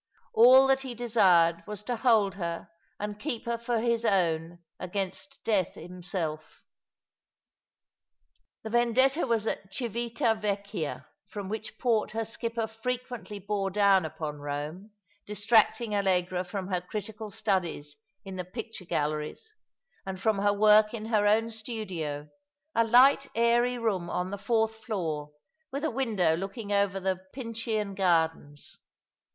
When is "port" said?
11.77-12.09